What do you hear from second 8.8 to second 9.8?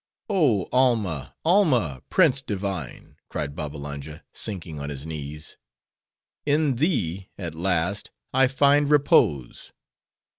repose.